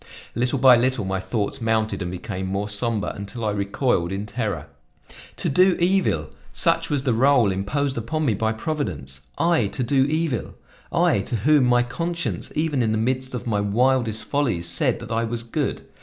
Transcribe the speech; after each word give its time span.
Little 0.33 0.57
by 0.57 0.77
little, 0.77 1.05
my 1.05 1.19
thoughts 1.19 1.61
mounted 1.61 2.01
and 2.01 2.09
became 2.09 2.47
more 2.47 2.67
somber 2.67 3.13
until 3.15 3.45
I 3.45 3.51
recoiled 3.51 4.11
in 4.11 4.25
terror. 4.25 4.65
"To 5.37 5.47
do 5.47 5.77
evil! 5.79 6.31
Such 6.51 6.89
was 6.89 7.03
the 7.03 7.13
role 7.13 7.51
imposed 7.51 7.99
upon 7.99 8.25
me 8.25 8.33
by 8.33 8.51
Providence! 8.53 9.21
I, 9.37 9.67
to 9.67 9.83
do 9.83 10.05
evil! 10.05 10.55
I, 10.91 11.19
to 11.19 11.35
whom 11.35 11.67
my 11.67 11.83
conscience, 11.83 12.51
even 12.55 12.81
in 12.81 12.93
the 12.93 12.97
midst 12.97 13.35
of 13.35 13.45
my 13.45 13.59
wildest 13.59 14.23
follies, 14.23 14.67
said 14.67 14.97
that 15.01 15.11
I 15.11 15.23
was 15.23 15.43
good! 15.43 15.85